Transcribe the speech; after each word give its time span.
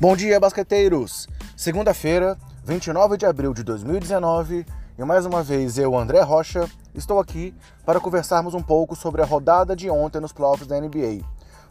Bom 0.00 0.14
dia, 0.14 0.38
basqueteiros! 0.38 1.26
Segunda-feira, 1.56 2.38
29 2.64 3.16
de 3.16 3.26
abril 3.26 3.52
de 3.52 3.64
2019, 3.64 4.64
e 4.96 5.04
mais 5.04 5.26
uma 5.26 5.42
vez 5.42 5.76
eu, 5.76 5.98
André 5.98 6.20
Rocha, 6.20 6.70
estou 6.94 7.18
aqui 7.18 7.52
para 7.84 7.98
conversarmos 7.98 8.54
um 8.54 8.62
pouco 8.62 8.94
sobre 8.94 9.22
a 9.22 9.24
rodada 9.24 9.74
de 9.74 9.90
ontem 9.90 10.20
nos 10.20 10.32
playoffs 10.32 10.68
da 10.68 10.80
NBA, 10.80 11.24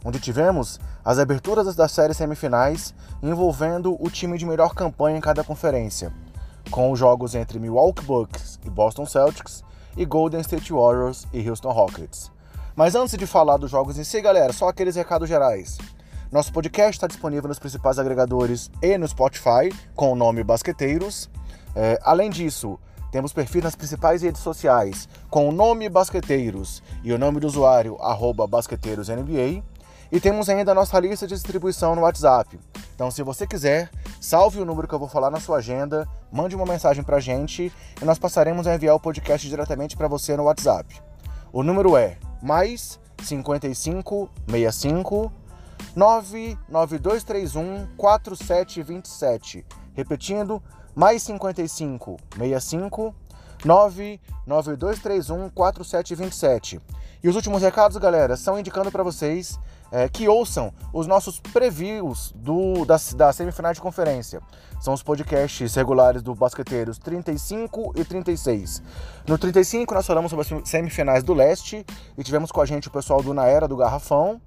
onde 0.04 0.20
tivemos 0.20 0.78
as 1.02 1.18
aberturas 1.18 1.74
das 1.74 1.90
séries 1.90 2.18
semifinais 2.18 2.92
envolvendo 3.22 3.96
o 3.98 4.10
time 4.10 4.36
de 4.36 4.44
melhor 4.44 4.74
campanha 4.74 5.16
em 5.16 5.22
cada 5.22 5.42
conferência, 5.42 6.12
com 6.70 6.92
os 6.92 6.98
jogos 6.98 7.34
entre 7.34 7.58
Milwaukee 7.58 8.04
Bucks 8.04 8.60
e 8.62 8.68
Boston 8.68 9.06
Celtics 9.06 9.64
e 9.96 10.04
Golden 10.04 10.42
State 10.42 10.70
Warriors 10.70 11.26
e 11.32 11.48
Houston 11.48 11.72
Rockets. 11.72 12.30
Mas 12.76 12.94
antes 12.94 13.16
de 13.16 13.26
falar 13.26 13.56
dos 13.56 13.70
jogos 13.70 13.96
em 13.98 14.04
si, 14.04 14.20
galera, 14.20 14.52
só 14.52 14.68
aqueles 14.68 14.96
recados 14.96 15.30
gerais. 15.30 15.78
Nosso 16.30 16.52
podcast 16.52 16.90
está 16.90 17.06
disponível 17.06 17.48
nos 17.48 17.58
principais 17.58 17.98
agregadores 17.98 18.70
e 18.82 18.98
no 18.98 19.08
Spotify, 19.08 19.72
com 19.94 20.12
o 20.12 20.14
nome 20.14 20.44
Basqueteiros. 20.44 21.30
É, 21.74 21.98
além 22.02 22.28
disso, 22.28 22.78
temos 23.10 23.32
perfis 23.32 23.64
nas 23.64 23.74
principais 23.74 24.20
redes 24.20 24.42
sociais 24.42 25.08
com 25.30 25.48
o 25.48 25.52
nome 25.52 25.88
Basqueteiros 25.88 26.82
e 27.02 27.14
o 27.14 27.18
nome 27.18 27.40
do 27.40 27.46
usuário 27.46 27.96
BasqueteirosNBA. 28.46 29.64
E 30.12 30.20
temos 30.20 30.50
ainda 30.50 30.72
a 30.72 30.74
nossa 30.74 31.00
lista 31.00 31.26
de 31.26 31.32
distribuição 31.32 31.94
no 31.94 32.02
WhatsApp. 32.02 32.60
Então, 32.94 33.10
se 33.10 33.22
você 33.22 33.46
quiser, 33.46 33.90
salve 34.20 34.60
o 34.60 34.66
número 34.66 34.86
que 34.86 34.94
eu 34.94 34.98
vou 34.98 35.08
falar 35.08 35.30
na 35.30 35.40
sua 35.40 35.58
agenda, 35.58 36.06
mande 36.30 36.54
uma 36.54 36.66
mensagem 36.66 37.02
para 37.02 37.16
a 37.16 37.20
gente 37.20 37.72
e 38.02 38.04
nós 38.04 38.18
passaremos 38.18 38.66
a 38.66 38.74
enviar 38.74 38.94
o 38.94 39.00
podcast 39.00 39.48
diretamente 39.48 39.96
para 39.96 40.08
você 40.08 40.36
no 40.36 40.44
WhatsApp. 40.44 41.00
O 41.50 41.62
número 41.62 41.96
é 41.96 42.18
mais 42.42 43.00
55 43.22 44.28
65 44.46 45.32
99231 45.94 47.86
4727. 47.96 49.66
Repetindo, 49.94 50.62
mais 50.94 51.22
55 51.22 52.16
65 52.36 53.14
99231 53.64 55.50
4727. 55.50 56.80
E 57.22 57.28
os 57.28 57.34
últimos 57.34 57.62
recados, 57.62 57.96
galera, 57.96 58.36
são 58.36 58.58
indicando 58.58 58.92
para 58.92 59.02
vocês 59.02 59.58
é, 59.90 60.08
que 60.08 60.28
ouçam 60.28 60.72
os 60.92 61.06
nossos 61.06 61.40
previews 61.40 62.32
do, 62.34 62.84
da, 62.84 62.96
da 63.16 63.32
semifinal 63.32 63.72
de 63.72 63.80
conferência. 63.80 64.40
São 64.80 64.94
os 64.94 65.02
podcasts 65.02 65.74
regulares 65.74 66.22
do 66.22 66.34
Basqueteiros 66.34 66.98
35 66.98 67.94
e 67.96 68.04
36. 68.04 68.82
No 69.26 69.36
35, 69.36 69.92
nós 69.94 70.06
falamos 70.06 70.30
sobre 70.30 70.46
as 70.62 70.68
semifinais 70.68 71.24
do 71.24 71.34
leste 71.34 71.84
e 72.16 72.22
tivemos 72.22 72.52
com 72.52 72.60
a 72.60 72.66
gente 72.66 72.86
o 72.88 72.90
pessoal 72.90 73.22
do 73.22 73.34
Na 73.34 73.46
Era 73.46 73.66
do 73.66 73.76
Garrafão. 73.76 74.40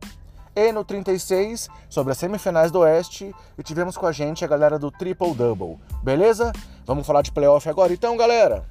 E 0.55 0.71
no 0.71 0.83
36, 0.83 1.69
sobre 1.89 2.11
as 2.11 2.17
semifinais 2.17 2.71
do 2.71 2.79
Oeste, 2.79 3.33
e 3.57 3.63
tivemos 3.63 3.97
com 3.97 4.05
a 4.05 4.11
gente 4.11 4.43
a 4.43 4.47
galera 4.47 4.77
do 4.77 4.91
Triple 4.91 5.33
Double. 5.33 5.77
Beleza? 6.03 6.51
Vamos 6.85 7.07
falar 7.07 7.21
de 7.21 7.31
playoff 7.31 7.69
agora 7.69 7.93
então, 7.93 8.17
galera? 8.17 8.65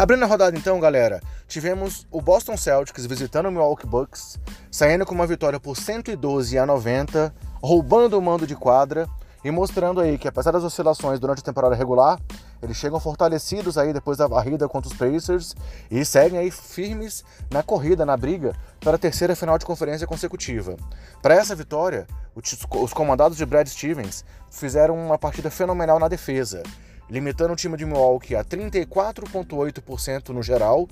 Abrindo 0.00 0.24
a 0.24 0.26
rodada 0.26 0.56
então, 0.56 0.80
galera, 0.80 1.20
tivemos 1.46 2.06
o 2.10 2.22
Boston 2.22 2.56
Celtics 2.56 3.04
visitando 3.04 3.46
o 3.46 3.52
Milwaukee 3.52 3.86
Bucks, 3.86 4.38
saindo 4.70 5.04
com 5.04 5.14
uma 5.14 5.26
vitória 5.26 5.60
por 5.60 5.76
112 5.76 6.58
a 6.58 6.64
90, 6.64 7.34
roubando 7.62 8.18
o 8.18 8.22
mando 8.22 8.46
de 8.46 8.56
quadra 8.56 9.06
e 9.44 9.50
mostrando 9.50 10.00
aí 10.00 10.18
que 10.18 10.28
apesar 10.28 10.50
das 10.52 10.64
oscilações 10.64 11.18
durante 11.18 11.40
a 11.40 11.42
temporada 11.42 11.74
regular, 11.74 12.20
eles 12.62 12.76
chegam 12.76 13.00
fortalecidos 13.00 13.78
aí 13.78 13.92
depois 13.92 14.18
da 14.18 14.26
varrida 14.26 14.68
contra 14.68 14.90
os 14.90 14.96
Pacers 14.96 15.56
e 15.90 16.04
seguem 16.04 16.38
aí 16.38 16.50
firmes 16.50 17.24
na 17.50 17.62
corrida, 17.62 18.04
na 18.04 18.16
briga 18.16 18.54
para 18.80 18.96
a 18.96 18.98
terceira 18.98 19.34
final 19.34 19.56
de 19.58 19.64
conferência 19.64 20.06
consecutiva. 20.06 20.76
Para 21.22 21.34
essa 21.34 21.54
vitória, 21.54 22.06
os 22.34 22.92
comandados 22.92 23.38
de 23.38 23.46
Brad 23.46 23.66
Stevens 23.66 24.24
fizeram 24.50 24.94
uma 24.94 25.18
partida 25.18 25.50
fenomenal 25.50 25.98
na 25.98 26.08
defesa, 26.08 26.62
limitando 27.08 27.54
o 27.54 27.56
time 27.56 27.76
de 27.76 27.86
Milwaukee 27.86 28.36
a 28.36 28.44
34,8% 28.44 30.28
no 30.28 30.42
geral 30.42 30.86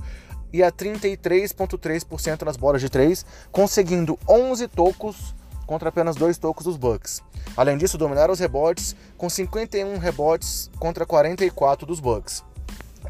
e 0.50 0.62
a 0.62 0.72
33,3% 0.72 2.42
nas 2.42 2.56
bolas 2.56 2.80
de 2.80 2.88
três, 2.88 3.26
conseguindo 3.52 4.18
11 4.26 4.66
tocos 4.68 5.34
contra 5.68 5.90
apenas 5.90 6.16
dois 6.16 6.38
tocos 6.38 6.64
dos 6.64 6.78
Bucks. 6.78 7.22
Além 7.54 7.76
disso, 7.76 7.98
dominaram 7.98 8.32
os 8.32 8.40
rebotes 8.40 8.96
com 9.18 9.28
51 9.28 9.98
rebotes 9.98 10.70
contra 10.78 11.04
44 11.04 11.86
dos 11.86 12.00
Bucks. 12.00 12.42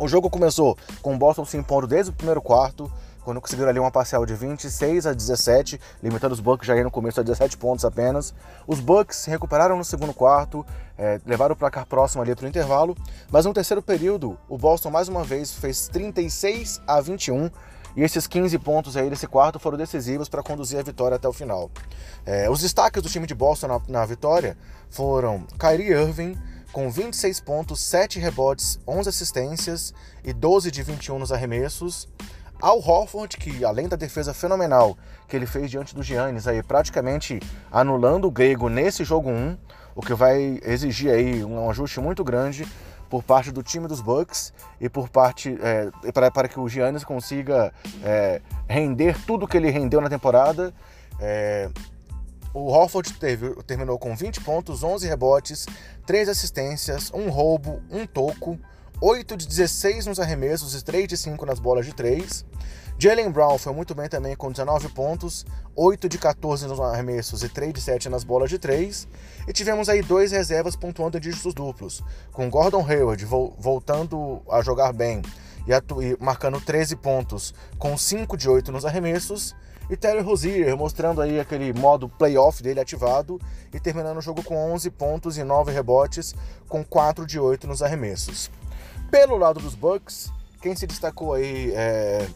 O 0.01 0.09
jogo 0.09 0.29
começou 0.29 0.77
com 1.01 1.15
o 1.15 1.19
Boston 1.19 1.45
se 1.45 1.57
impondo 1.57 1.87
desde 1.87 2.11
o 2.11 2.15
primeiro 2.15 2.43
quarto, 2.43 2.93
quando 3.23 3.41
conseguiram 3.41 3.69
ali 3.69 3.79
uma 3.79 3.93
parcial 3.93 4.27
de 4.27 4.35
26 4.35 5.07
a 5.07 5.13
17, 5.13 5.81
limitando 6.03 6.33
os 6.33 6.41
Bucks 6.41 6.67
já 6.67 6.75
aí 6.75 6.83
no 6.83 6.91
começo 6.91 7.21
a 7.21 7.23
17 7.23 7.57
pontos 7.59 7.85
apenas. 7.85 8.35
Os 8.67 8.81
Bucks 8.81 9.27
recuperaram 9.27 9.77
no 9.77 9.85
segundo 9.85 10.13
quarto, 10.13 10.67
é, 10.97 11.21
levaram 11.25 11.53
o 11.53 11.57
placar 11.57 11.87
próximo 11.87 12.23
ali 12.23 12.35
para 12.35 12.47
o 12.47 12.49
intervalo, 12.49 12.97
mas 13.31 13.45
no 13.45 13.53
terceiro 13.53 13.83
período 13.83 14.37
o 14.49 14.59
Boston 14.59 14.91
mais 14.91 15.09
uma 15.09 15.23
vez 15.23 15.53
fez 15.53 15.87
36 15.89 16.81
a 16.87 17.01
21 17.01 17.51
e 17.99 18.03
esses 18.05 18.29
15 18.29 18.57
pontos 18.61 18.97
aí 18.97 19.11
desse 19.11 19.27
quarto 19.27 19.59
foram 19.59 19.77
decisivos 19.77 20.29
para 20.29 20.41
conduzir 20.41 20.79
a 20.79 20.83
vitória 20.85 21.17
até 21.17 21.27
o 21.27 21.33
final. 21.33 21.69
É, 22.25 22.49
os 22.49 22.61
destaques 22.61 23.03
do 23.03 23.09
time 23.09 23.27
de 23.27 23.35
Boston 23.35 23.67
na, 23.67 23.81
na 23.89 24.07
vitória 24.07 24.57
foram 24.89 25.45
Kyrie 25.59 25.91
Irving, 25.91 26.39
com 26.71 26.89
26 26.89 27.41
pontos, 27.41 27.81
7 27.83 28.21
rebotes, 28.21 28.79
11 28.87 29.09
assistências 29.09 29.93
e 30.23 30.33
12 30.33 30.71
de 30.71 30.81
21 30.81 31.19
nos 31.19 31.33
arremessos. 31.33 32.09
Al 32.63 32.79
Horford, 32.79 33.37
que 33.37 33.65
além 33.65 33.89
da 33.89 33.97
defesa 33.97 34.33
fenomenal 34.33 34.97
que 35.27 35.35
ele 35.35 35.47
fez 35.47 35.69
diante 35.69 35.93
do 35.93 36.01
Giannis, 36.01 36.47
aí 36.47 36.63
praticamente 36.63 37.41
anulando 37.69 38.29
o 38.29 38.31
grego 38.31 38.69
nesse 38.69 39.03
jogo 39.03 39.29
1, 39.29 39.59
o 39.97 40.03
que 40.03 40.15
vai 40.15 40.61
exigir 40.63 41.11
aí 41.11 41.45
um 41.45 41.69
ajuste 41.69 41.99
muito 41.99 42.23
grande 42.23 42.65
por 43.09 43.23
parte 43.23 43.51
do 43.51 43.63
time 43.63 43.87
dos 43.87 44.01
Bucks 44.01 44.53
e 44.81 44.89
por 44.89 45.09
parte 45.09 45.59
é, 45.63 46.31
para, 46.31 46.49
que 46.49 46.61
o 46.61 46.69
Giannis 46.69 47.05
consiga 47.05 47.73
é, 48.03 48.41
render 48.69 49.17
tudo 49.27 49.47
que 49.47 49.57
ele 49.57 49.71
rendeu 49.71 50.01
na 50.01 50.09
temporada. 50.09 50.75
É, 51.21 51.71
o 52.53 52.71
Horford 52.71 53.15
teve, 53.15 53.55
terminou 53.65 53.99
com 53.99 54.15
20 54.17 54.41
pontos, 54.41 54.83
11 54.83 55.07
rebotes, 55.07 55.67
3 56.07 56.29
assistências, 56.29 57.11
um 57.13 57.29
roubo, 57.29 57.83
um 57.91 58.07
toco, 58.07 58.59
8 59.01 59.37
de 59.37 59.47
16 59.47 60.07
nos 60.07 60.19
arremessos 60.19 60.75
e 60.75 60.85
3 60.85 61.07
de 61.09 61.17
5 61.17 61.47
nas 61.47 61.59
bolas 61.59 61.87
de 61.87 61.95
3. 61.95 62.45
Jalen 63.01 63.31
Brown 63.31 63.57
foi 63.59 63.73
muito 63.73 63.95
bem 63.95 64.09
também 64.09 64.35
com 64.35 64.51
19 64.51 64.89
pontos, 64.89 65.47
8 65.77 66.09
de 66.09 66.19
14 66.19 66.67
nos 66.67 66.81
arremessos 66.81 67.45
e 67.45 67.49
3 67.49 67.73
de 67.73 67.81
7 67.81 68.09
nas 68.09 68.25
bolas 68.25 68.51
de 68.51 68.59
3. 68.59 69.07
E 69.47 69.53
tivemos 69.53 69.89
aí 69.89 70.03
dois 70.03 70.33
reservas 70.33 70.75
pontuando 70.75 71.17
em 71.17 71.21
dígitos 71.21 71.55
duplos, 71.55 72.03
com 72.33 72.51
Gordon 72.51 72.85
Hayward 72.85 73.25
vo 73.25 73.55
voltando 73.57 74.43
a 74.51 74.61
jogar 74.63 74.93
bem 74.93 75.23
e, 75.65 76.05
e, 76.05 76.17
marcando 76.19 76.61
13 76.61 76.97
pontos 76.97 77.55
com 77.79 77.97
5 77.97 78.37
de 78.37 78.49
8 78.49 78.73
nos 78.73 78.85
arremessos. 78.85 79.55
E 79.89 79.97
Terry 79.97 80.21
Rozier 80.21 80.77
mostrando 80.77 81.23
aí 81.23 81.39
aquele 81.39 81.73
modo 81.73 82.09
playoff 82.09 82.61
dele 82.65 82.81
ativado 82.81 83.41
e 83.73 83.79
terminando 83.79 84.19
o 84.19 84.21
jogo 84.21 84.43
com 84.43 84.73
11 84.73 84.91
pontos 84.91 85.39
e 85.39 85.45
9 85.45 85.71
rebotes, 85.71 86.35
com 86.69 86.85
4 86.85 87.25
de 87.25 87.39
8 87.39 87.69
nos 87.69 87.81
arremessos. 87.81 88.51
Pelo 89.09 89.39
lado 89.39 89.61
dos 89.61 89.77
Bucks, 89.77 90.33
quem 90.61 90.75
se 90.75 90.85
destacou 90.85 91.33
aí 91.33 91.73
é, 91.75 92.29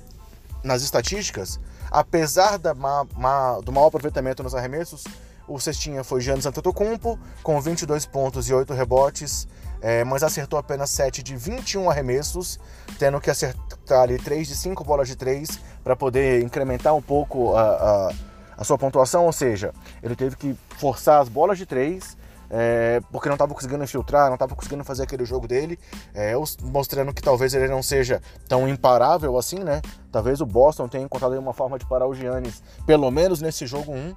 nas 0.62 0.82
estatísticas, 0.82 1.58
apesar 1.90 2.58
da 2.58 2.74
ma, 2.74 3.06
ma, 3.16 3.60
do 3.60 3.72
mau 3.72 3.86
aproveitamento 3.86 4.42
nos 4.42 4.54
arremessos, 4.54 5.04
o 5.46 5.58
cestinha 5.58 6.04
foi 6.04 6.20
Giannis 6.20 6.46
Antetokounmpo, 6.46 7.18
com 7.42 7.60
22 7.60 8.06
pontos 8.06 8.48
e 8.48 8.54
8 8.54 8.72
rebotes, 8.72 9.48
é, 9.80 10.04
mas 10.04 10.22
acertou 10.22 10.58
apenas 10.58 10.90
7 10.90 11.22
de 11.22 11.36
21 11.36 11.90
arremessos, 11.90 12.58
tendo 12.98 13.20
que 13.20 13.28
acertar 13.28 14.02
ali 14.02 14.16
3 14.16 14.46
de 14.46 14.54
5 14.54 14.84
bolas 14.84 15.08
de 15.08 15.16
3 15.16 15.60
para 15.82 15.96
poder 15.96 16.42
incrementar 16.42 16.94
um 16.94 17.02
pouco 17.02 17.56
a, 17.56 17.62
a, 17.62 18.12
a, 18.58 18.64
sua 18.64 18.78
pontuação, 18.78 19.26
ou 19.26 19.32
seja, 19.32 19.74
ele 20.02 20.14
teve 20.14 20.36
que 20.36 20.56
forçar 20.78 21.20
as 21.20 21.28
bolas 21.28 21.58
de 21.58 21.66
3 21.66 22.16
é, 22.54 23.00
porque 23.10 23.30
não 23.30 23.34
estava 23.34 23.54
conseguindo 23.54 23.82
infiltrar, 23.82 24.26
não 24.26 24.34
estava 24.34 24.54
conseguindo 24.54 24.84
fazer 24.84 25.04
aquele 25.04 25.24
jogo 25.24 25.48
dele, 25.48 25.78
é, 26.12 26.34
mostrando 26.62 27.14
que 27.14 27.22
talvez 27.22 27.54
ele 27.54 27.66
não 27.66 27.82
seja 27.82 28.20
tão 28.46 28.68
imparável 28.68 29.38
assim, 29.38 29.60
né? 29.60 29.80
Talvez 30.12 30.42
o 30.42 30.46
Boston 30.46 30.86
tenha 30.86 31.02
encontrado 31.02 31.32
uma 31.38 31.54
forma 31.54 31.78
de 31.78 31.86
parar 31.86 32.06
o 32.06 32.14
Giannis, 32.14 32.62
pelo 32.86 33.10
menos 33.10 33.40
nesse 33.40 33.66
jogo 33.66 33.90
1. 33.92 34.14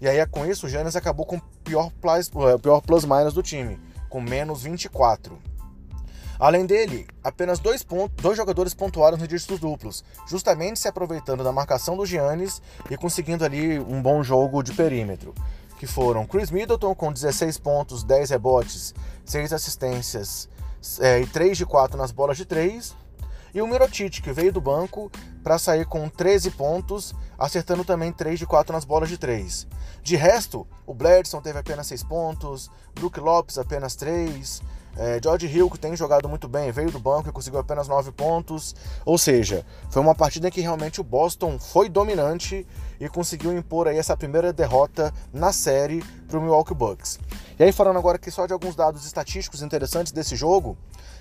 E 0.00 0.08
aí, 0.08 0.24
com 0.26 0.46
isso, 0.46 0.66
o 0.66 0.68
Giannis 0.68 0.94
acabou 0.94 1.26
com 1.26 1.36
o 1.36 1.42
pior 1.64 1.90
plus, 2.00 2.30
pior 2.60 2.80
plus 2.80 3.04
minus 3.04 3.34
do 3.34 3.42
time, 3.42 3.80
com 4.08 4.20
menos 4.20 4.62
24. 4.62 5.36
Além 6.38 6.66
dele, 6.66 7.06
apenas 7.22 7.60
dois, 7.60 7.84
pontos, 7.84 8.16
dois 8.20 8.36
jogadores 8.36 8.74
pontuaram 8.74 9.16
nos 9.16 9.28
dígitos 9.28 9.60
duplos, 9.60 10.04
justamente 10.26 10.80
se 10.80 10.88
aproveitando 10.88 11.44
da 11.44 11.52
marcação 11.52 11.96
do 11.96 12.04
Giannis 12.04 12.60
e 12.90 12.96
conseguindo 12.96 13.44
ali 13.44 13.78
um 13.78 14.02
bom 14.02 14.24
jogo 14.24 14.60
de 14.60 14.72
perímetro 14.72 15.32
que 15.82 15.86
foram 15.88 16.24
Chris 16.24 16.48
Middleton 16.48 16.94
com 16.94 17.12
16 17.12 17.58
pontos, 17.58 18.04
10 18.04 18.30
rebotes, 18.30 18.94
6 19.24 19.52
assistências 19.52 20.48
é, 21.00 21.18
e 21.18 21.26
3 21.26 21.58
de 21.58 21.66
4 21.66 21.98
nas 21.98 22.12
bolas 22.12 22.36
de 22.36 22.44
3. 22.44 22.94
e 23.52 23.60
o 23.60 23.66
Mirotic, 23.66 24.22
que 24.22 24.30
veio 24.30 24.52
do 24.52 24.60
banco 24.60 25.10
para 25.42 25.58
sair 25.58 25.84
com 25.84 26.08
13 26.08 26.52
pontos, 26.52 27.12
acertando 27.36 27.84
também 27.84 28.12
3 28.12 28.38
de 28.38 28.46
4 28.46 28.72
nas 28.72 28.84
bolas 28.84 29.08
de 29.08 29.18
3. 29.18 29.66
De 30.04 30.14
resto, 30.14 30.64
o 30.86 30.94
Bledson 30.94 31.40
teve 31.40 31.58
apenas 31.58 31.88
6 31.88 32.04
pontos, 32.04 32.70
Brook 32.94 33.18
Lopes 33.18 33.58
apenas 33.58 33.96
3, 33.96 34.62
é, 34.96 35.18
George 35.22 35.46
Hill, 35.46 35.70
que 35.70 35.78
tem 35.78 35.96
jogado 35.96 36.28
muito 36.28 36.46
bem, 36.46 36.70
veio 36.70 36.90
do 36.90 36.98
banco 36.98 37.28
e 37.28 37.32
conseguiu 37.32 37.60
apenas 37.60 37.88
9 37.88 38.12
pontos. 38.12 38.74
Ou 39.04 39.16
seja, 39.16 39.64
foi 39.90 40.02
uma 40.02 40.14
partida 40.14 40.48
em 40.48 40.50
que 40.50 40.60
realmente 40.60 41.00
o 41.00 41.04
Boston 41.04 41.58
foi 41.58 41.88
dominante 41.88 42.66
e 43.00 43.08
conseguiu 43.08 43.56
impor 43.56 43.88
aí 43.88 43.98
essa 43.98 44.16
primeira 44.16 44.52
derrota 44.52 45.12
na 45.32 45.52
série 45.52 46.04
para 46.28 46.38
o 46.38 46.42
Milwaukee 46.42 46.74
Bucks. 46.74 47.18
E 47.58 47.64
aí, 47.64 47.72
falando 47.72 47.98
agora 47.98 48.16
aqui 48.16 48.30
só 48.30 48.46
de 48.46 48.52
alguns 48.52 48.74
dados 48.74 49.06
estatísticos 49.06 49.62
interessantes 49.62 50.12
desse 50.12 50.36
jogo, 50.36 50.76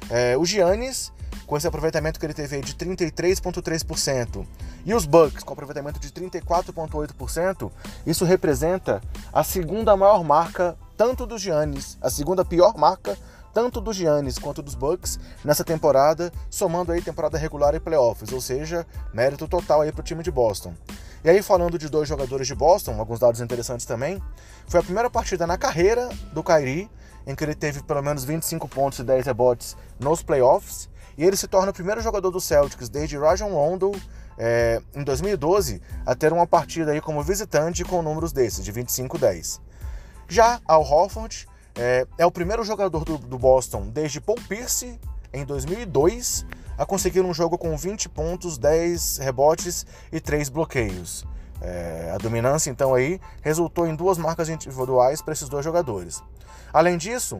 é, 0.10 0.38
o 0.38 0.46
Giannis, 0.46 1.12
com 1.46 1.56
esse 1.56 1.68
aproveitamento 1.68 2.20
que 2.20 2.26
ele 2.26 2.34
teve 2.34 2.58
aí 2.58 2.62
de 2.62 2.74
33,3%, 2.74 4.46
e 4.86 4.94
os 4.94 5.06
Bucks, 5.06 5.44
com 5.44 5.54
aproveitamento 5.54 6.00
de 6.00 6.10
34,8%, 6.10 7.72
isso 8.06 8.26
representa 8.26 9.02
a 9.32 9.44
segunda 9.44 9.96
maior 9.96 10.24
marca 10.24 10.78
tanto 10.98 11.26
do 11.26 11.38
Giannis, 11.38 11.98
a 12.02 12.10
segunda 12.10 12.46
pior 12.46 12.78
marca 12.78 13.18
tanto 13.54 13.82
do 13.82 13.94
Giannis 13.94 14.38
quanto 14.38 14.62
dos 14.62 14.76
Bucks 14.76 15.20
nessa 15.44 15.64
temporada, 15.64 16.32
somando 16.50 16.92
aí 16.92 17.02
temporada 17.02 17.38
regular 17.38 17.76
e 17.76 17.80
playoffs, 17.80 18.32
ou 18.32 18.42
seja, 18.42 18.86
mérito 19.14 19.48
total 19.48 19.82
aí 19.82 19.92
para 19.92 20.02
o 20.02 20.04
time 20.04 20.24
de 20.24 20.32
Boston. 20.32 20.74
E 21.24 21.30
aí 21.30 21.42
falando 21.42 21.78
de 21.78 21.90
dois 21.90 22.08
jogadores 22.08 22.48
de 22.48 22.56
Boston, 22.56 23.00
alguns 23.00 23.20
dados 23.20 23.42
interessantes 23.42 23.86
também, 23.86 24.22
foi 24.68 24.80
a 24.80 24.84
primeira 24.84 25.10
partida 25.10 25.46
na 25.46 25.58
carreira 25.58 26.10
do 26.34 26.44
Kyrie 26.44 26.90
em 27.26 27.36
que 27.36 27.44
ele 27.44 27.56
teve 27.56 27.84
pelo 27.84 28.02
menos 28.02 28.24
25 28.24 28.68
pontos 28.68 29.00
e 29.00 29.04
10 29.04 29.26
rebotes 29.26 29.78
nos 30.00 30.22
playoffs, 30.22 30.90
e 31.18 31.26
ele 31.26 31.36
se 31.36 31.48
torna 31.48 31.72
o 31.72 31.74
primeiro 31.74 32.02
jogador 32.02 32.32
do 32.32 32.40
Celtics 32.40 32.90
desde 32.90 33.18
Rajon 33.18 33.50
Rondo 33.50 33.92
é, 34.38 34.82
em 34.96 35.04
2012 35.04 35.82
a 36.06 36.16
ter 36.16 36.32
uma 36.32 36.48
partida 36.48 36.92
aí 36.92 37.02
como 37.02 37.22
visitante 37.22 37.84
com 37.84 38.02
números 38.02 38.32
desses, 38.32 38.64
de 38.64 38.72
25-10. 38.72 39.60
Já 40.28 40.60
Al 40.66 40.82
Horford 40.82 41.48
é, 41.76 42.06
é 42.18 42.26
o 42.26 42.32
primeiro 42.32 42.64
jogador 42.64 43.04
do, 43.06 43.18
do, 43.18 43.38
Boston 43.38 43.90
desde 43.90 44.20
Paul 44.20 44.38
Pierce, 44.48 45.00
em 45.34 45.46
2002, 45.46 46.46
a 46.78 46.86
conseguir 46.86 47.22
um 47.22 47.34
jogo 47.34 47.58
com 47.58 47.76
20 47.76 48.10
pontos, 48.10 48.58
10 48.58 49.18
rebotes 49.20 49.86
e 50.12 50.20
3 50.20 50.50
bloqueios. 50.50 51.26
É, 51.62 52.12
a 52.14 52.18
dominância, 52.18 52.72
então, 52.72 52.94
aí 52.94 53.22
resultou 53.42 53.88
em 53.88 53.96
duas 53.96 54.18
marcas 54.18 54.50
individuais 54.50 55.22
para 55.22 55.34
esses 55.34 55.48
dois 55.48 55.64
jogadores. 55.64 56.22
Além 56.74 56.98
disso, 56.98 57.38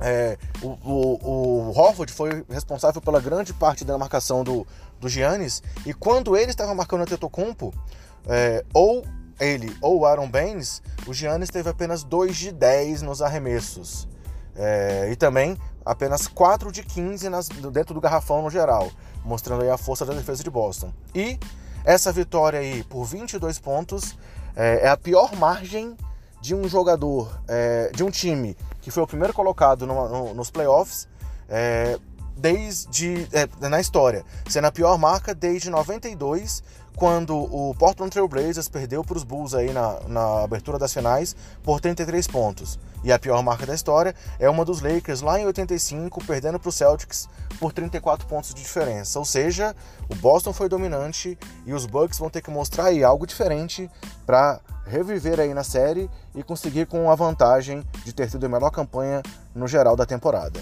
é, 0.00 0.38
o, 0.62 0.68
o, 0.82 1.18
o 1.22 1.78
Horford 1.78 2.10
foi 2.12 2.44
responsável 2.48 3.00
pela 3.00 3.20
grande 3.20 3.52
parte 3.52 3.84
da 3.84 3.98
marcação 3.98 4.42
do, 4.42 4.66
do 4.98 5.08
Giannis, 5.08 5.62
e 5.84 5.92
quando 5.92 6.36
ele 6.36 6.50
estava 6.50 6.74
marcando 6.74 7.02
o 7.02 7.06
Tetocumpo, 7.06 7.72
é, 8.26 8.64
ou 8.72 9.04
ele 9.40 9.74
ou 9.80 10.06
Aaron 10.06 10.28
Baines, 10.28 10.82
o 11.06 11.12
Giannis 11.12 11.50
teve 11.50 11.68
apenas 11.68 12.02
2 12.02 12.36
de 12.36 12.52
10 12.52 13.02
nos 13.02 13.22
arremessos. 13.22 14.08
É, 14.56 15.08
e 15.10 15.16
também 15.16 15.58
apenas 15.84 16.28
4 16.28 16.70
de 16.70 16.82
15 16.82 17.28
nas, 17.28 17.48
dentro 17.48 17.92
do 17.92 18.00
garrafão 18.00 18.42
no 18.42 18.50
geral, 18.50 18.90
mostrando 19.24 19.68
a 19.70 19.76
força 19.76 20.06
da 20.06 20.14
defesa 20.14 20.42
de 20.42 20.50
Boston. 20.50 20.92
E 21.14 21.38
essa 21.84 22.12
vitória 22.12 22.60
aí 22.60 22.82
por 22.84 23.04
22 23.04 23.58
pontos 23.58 24.16
é, 24.56 24.86
é 24.86 24.88
a 24.88 24.96
pior 24.96 25.34
margem 25.36 25.96
de 26.40 26.54
um 26.54 26.68
jogador, 26.68 27.40
é, 27.48 27.90
de 27.94 28.04
um 28.04 28.10
time 28.10 28.56
que 28.80 28.90
foi 28.90 29.02
o 29.02 29.06
primeiro 29.06 29.32
colocado 29.32 29.86
no, 29.86 30.08
no, 30.08 30.34
nos 30.34 30.50
playoffs 30.50 31.08
é, 31.48 31.98
desde 32.36 33.26
é, 33.32 33.68
na 33.68 33.80
história, 33.80 34.24
sendo 34.48 34.66
a 34.66 34.72
pior 34.72 34.98
marca 34.98 35.34
desde 35.34 35.70
92, 35.70 36.62
quando 36.96 37.36
o 37.36 37.74
Portland 37.78 38.10
Trail 38.10 38.28
Blazers 38.28 38.68
perdeu 38.68 39.04
para 39.04 39.16
os 39.16 39.24
Bulls 39.24 39.54
aí 39.54 39.72
na, 39.72 40.00
na 40.06 40.44
abertura 40.44 40.78
das 40.78 40.92
finais 40.92 41.34
por 41.62 41.80
33 41.80 42.26
pontos. 42.28 42.78
E 43.02 43.12
a 43.12 43.18
pior 43.18 43.42
marca 43.42 43.66
da 43.66 43.74
história 43.74 44.14
é 44.38 44.48
uma 44.48 44.64
dos 44.64 44.80
Lakers 44.80 45.20
lá 45.20 45.38
em 45.38 45.44
85, 45.44 46.24
perdendo 46.24 46.58
para 46.58 46.68
os 46.68 46.74
Celtics 46.74 47.28
por 47.58 47.72
34 47.72 48.26
pontos 48.26 48.54
de 48.54 48.62
diferença. 48.62 49.18
Ou 49.18 49.24
seja, 49.24 49.76
o 50.08 50.14
Boston 50.14 50.52
foi 50.52 50.68
dominante 50.68 51.38
e 51.66 51.74
os 51.74 51.84
Bucks 51.84 52.18
vão 52.18 52.30
ter 52.30 52.40
que 52.40 52.50
mostrar 52.50 52.86
aí 52.86 53.04
algo 53.04 53.26
diferente 53.26 53.90
para 54.24 54.60
reviver 54.86 55.40
aí 55.40 55.52
na 55.52 55.64
série 55.64 56.10
e 56.34 56.42
conseguir 56.42 56.86
com 56.86 57.10
a 57.10 57.14
vantagem 57.14 57.84
de 58.04 58.12
ter 58.12 58.30
sido 58.30 58.46
a 58.46 58.48
melhor 58.48 58.70
campanha 58.70 59.22
no 59.54 59.68
geral 59.68 59.96
da 59.96 60.06
temporada. 60.06 60.60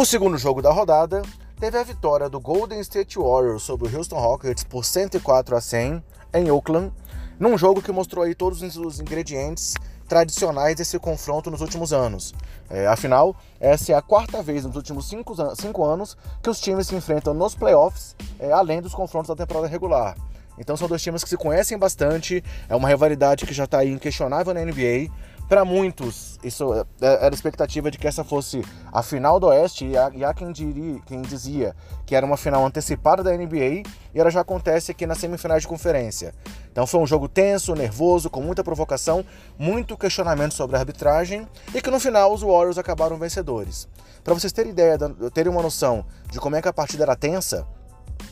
O 0.00 0.04
segundo 0.06 0.38
jogo 0.38 0.62
da 0.62 0.72
rodada 0.72 1.20
teve 1.58 1.76
a 1.76 1.82
vitória 1.82 2.26
do 2.26 2.40
Golden 2.40 2.80
State 2.80 3.18
Warriors 3.18 3.62
sobre 3.64 3.86
o 3.86 3.94
Houston 3.94 4.18
Rockets 4.18 4.64
por 4.64 4.82
104 4.82 5.54
a 5.54 5.60
100 5.60 6.02
em 6.32 6.50
Oakland, 6.50 6.90
num 7.38 7.58
jogo 7.58 7.82
que 7.82 7.92
mostrou 7.92 8.24
aí 8.24 8.34
todos 8.34 8.62
os 8.62 8.98
ingredientes 8.98 9.74
tradicionais 10.08 10.74
desse 10.74 10.98
confronto 10.98 11.50
nos 11.50 11.60
últimos 11.60 11.92
anos. 11.92 12.32
É, 12.70 12.86
afinal, 12.86 13.36
essa 13.60 13.92
é 13.92 13.94
a 13.94 14.00
quarta 14.00 14.42
vez 14.42 14.64
nos 14.64 14.74
últimos 14.74 15.06
cinco, 15.06 15.34
cinco 15.54 15.84
anos 15.84 16.16
que 16.42 16.48
os 16.48 16.58
times 16.58 16.86
se 16.86 16.96
enfrentam 16.96 17.34
nos 17.34 17.54
playoffs, 17.54 18.16
é, 18.38 18.50
além 18.50 18.80
dos 18.80 18.94
confrontos 18.94 19.28
da 19.28 19.36
temporada 19.36 19.68
regular. 19.68 20.16
Então 20.60 20.78
são 20.78 20.88
dois 20.88 21.02
times 21.02 21.22
que 21.22 21.28
se 21.28 21.36
conhecem 21.36 21.78
bastante, 21.78 22.42
é 22.70 22.74
uma 22.74 22.88
rivalidade 22.88 23.44
que 23.44 23.52
já 23.52 23.64
está 23.64 23.84
inquestionável 23.84 24.54
na 24.54 24.64
NBA. 24.64 25.10
Para 25.50 25.64
muitos, 25.64 26.38
isso 26.44 26.72
é, 26.72 26.84
é, 27.00 27.26
era 27.26 27.34
expectativa 27.34 27.90
de 27.90 27.98
que 27.98 28.06
essa 28.06 28.22
fosse 28.22 28.64
a 28.92 29.02
final 29.02 29.40
do 29.40 29.48
Oeste, 29.48 29.84
e 29.84 29.98
há, 29.98 30.08
e 30.14 30.24
há 30.24 30.32
quem, 30.32 30.52
diria, 30.52 31.00
quem 31.04 31.22
dizia 31.22 31.74
que 32.06 32.14
era 32.14 32.24
uma 32.24 32.36
final 32.36 32.64
antecipada 32.64 33.20
da 33.20 33.36
NBA, 33.36 33.82
e 34.14 34.20
ela 34.20 34.30
já 34.30 34.42
acontece 34.42 34.92
aqui 34.92 35.08
nas 35.08 35.18
semifinais 35.18 35.62
de 35.62 35.68
conferência. 35.68 36.32
Então 36.70 36.86
foi 36.86 37.00
um 37.00 37.06
jogo 37.06 37.28
tenso, 37.28 37.74
nervoso, 37.74 38.30
com 38.30 38.40
muita 38.40 38.62
provocação, 38.62 39.24
muito 39.58 39.96
questionamento 39.96 40.54
sobre 40.54 40.76
a 40.76 40.78
arbitragem, 40.78 41.48
e 41.74 41.82
que 41.82 41.90
no 41.90 41.98
final 41.98 42.32
os 42.32 42.42
Warriors 42.42 42.78
acabaram 42.78 43.18
vencedores. 43.18 43.88
Para 44.22 44.34
vocês 44.34 44.52
terem 44.52 44.70
ideia, 44.70 44.96
terem 45.34 45.50
uma 45.50 45.62
noção 45.62 46.06
de 46.30 46.38
como 46.38 46.54
é 46.54 46.62
que 46.62 46.68
a 46.68 46.72
partida 46.72 47.02
era 47.02 47.16
tensa, 47.16 47.66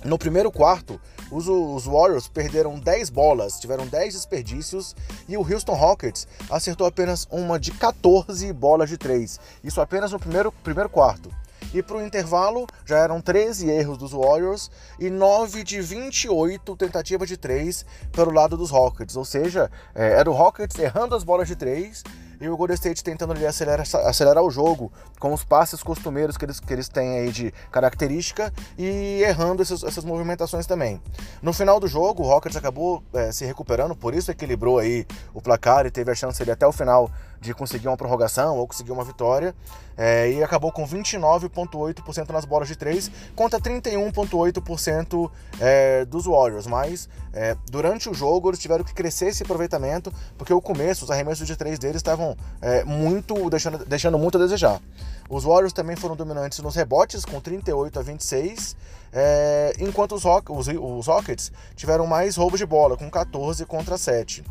no 0.05 0.19
primeiro 0.19 0.50
quarto, 0.50 1.00
os, 1.31 1.49
os, 1.49 1.85
Warriors 1.85 2.28
perderam 2.28 2.78
10 2.78 3.11
bolas, 3.11 3.59
tiveram 3.59 3.87
10 3.87 4.14
desperdícios 4.14 4.95
e 5.28 5.37
o 5.37 5.40
Houston 5.40 5.75
Rockets 5.75 6.26
acertou 6.49 6.87
apenas 6.87 7.26
uma 7.31 7.59
de 7.59 7.73
14 7.73 8.52
bolas 8.52 8.88
de 8.88 8.97
3. 8.97 9.38
Isso 9.62 9.81
apenas 9.81 10.12
no 10.12 10.19
primeiro, 10.19 10.52
primeiro 10.62 10.88
quarto. 10.88 11.31
E 11.75 11.83
para 11.83 11.97
o 11.97 12.02
intervalo 12.02 12.67
já 12.87 12.99
eram 12.99 13.21
13 13.21 13.69
erros 13.69 13.99
dos 13.99 14.12
Warriors 14.12 14.71
e 14.99 15.11
9 15.11 15.62
de 15.62 15.81
28 15.83 16.76
tentativas 16.76 17.28
de 17.28 17.37
3 17.37 17.85
pelo 18.11 18.33
lado 18.33 18.57
dos 18.57 18.71
Rockets. 18.71 19.17
Ou 19.17 19.25
seja, 19.25 19.71
é, 19.95 20.12
era 20.12 20.31
o 20.31 20.35
Rockets 20.35 20.78
errando 20.78 21.14
as 21.14 21.25
bolas 21.25 21.47
de 21.47 21.57
3 21.57 22.02
e 22.40 22.49
o 22.49 22.57
Golden 22.57 22.75
State 22.75 23.02
tentando 23.02 23.33
ali 23.33 23.47
acelerar, 23.47 23.87
acelerar 24.04 24.42
o 24.42 24.50
jogo 24.50 24.92
com 25.18 25.33
os 25.33 25.45
passes 25.45 25.83
costumeiros 25.83 26.37
que 26.37 26.45
eles, 26.45 26.61
que 26.61 26.73
eles 26.73 26.88
têm 26.88 27.18
aí 27.18 27.33
de 27.33 27.52
característica 27.71 28.52
e 28.76 29.23
errando 29.23 29.62
essas, 29.62 29.83
essas 29.83 30.04
movimentações 30.04 30.66
também. 30.66 31.00
No 31.42 31.52
final 31.52 31.80
do 31.80 31.88
jogo, 31.88 32.23
o 32.23 32.26
Rockets 32.26 32.57
acabou 32.57 33.02
é, 33.12 33.33
se 33.33 33.45
recuperando, 33.45 33.95
por 33.97 34.14
isso 34.14 34.30
equilibrou 34.30 34.78
aí 34.78 35.07
o 35.35 35.40
placar 35.40 35.87
e 35.87 35.90
teve 35.90 36.11
a 36.11 36.14
chance 36.14 36.40
ali 36.42 36.50
até 36.50 36.66
o 36.66 36.73
final 36.73 37.11
de 37.40 37.54
conseguir 37.54 37.88
uma 37.88 37.97
prorrogação 37.97 38.57
ou 38.57 38.66
conseguir 38.66 38.92
uma 38.92 39.04
vitória. 39.04 39.54
É, 39.97 40.30
e 40.30 40.42
acabou 40.45 40.71
com 40.71 40.87
29,8% 40.87 42.30
nas 42.30 42.45
bolas 42.45 42.68
de 42.68 42.76
3 42.76 43.11
contra 43.35 43.61
31,8% 43.61 45.30
é, 45.59 46.04
dos 46.04 46.26
Warriors. 46.26 46.66
Mas 46.66 47.09
é, 47.33 47.57
durante 47.68 48.09
o 48.09 48.14
jogo 48.14 48.49
eles 48.50 48.61
tiveram 48.61 48.85
que 48.85 48.95
crescer 48.95 49.26
esse 49.26 49.42
aproveitamento, 49.42 50.12
porque 50.37 50.52
o 50.52 50.61
começo, 50.61 51.04
os 51.04 51.11
arremessos 51.11 51.47
de 51.47 51.57
3 51.57 51.78
deles 51.78 51.97
estavam 51.97 52.37
é, 52.61 52.85
muito 52.85 53.50
deixando, 53.50 53.85
deixando 53.85 54.18
muito 54.18 54.38
a 54.38 54.40
desejar. 54.40 54.80
Os 55.28 55.45
Warriors 55.45 55.73
também 55.73 55.95
foram 55.95 56.16
dominantes 56.16 56.59
nos 56.61 56.75
rebotes, 56.75 57.25
com 57.25 57.40
38 57.40 57.99
a 57.99 58.02
26, 58.02 58.76
é, 59.12 59.75
enquanto 59.78 60.14
os, 60.14 60.25
os, 60.25 60.68
os 60.68 61.07
Rockets 61.07 61.52
tiveram 61.76 62.07
mais 62.07 62.37
roubos 62.37 62.59
de 62.59 62.64
bola, 62.64 62.97
com 62.97 63.11
14 63.11 63.64
contra 63.66 63.99
7. 63.99 64.42